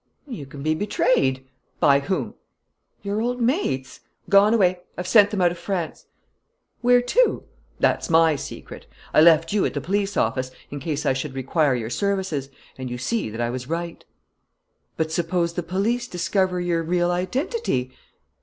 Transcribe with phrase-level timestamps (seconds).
[0.27, 1.45] "You can be betrayed."
[1.79, 2.33] "By whom?"
[3.03, 3.99] "Your old mates."
[4.31, 4.79] "Gone away.
[4.97, 6.07] I've sent them out of France."
[6.81, 7.43] "Where to?"
[7.79, 8.87] "That's my secret.
[9.13, 12.89] I left you at the police office, in case I should require your services; and
[12.89, 14.03] you see that I was right."
[14.97, 17.91] "But suppose the police discover your real identity?"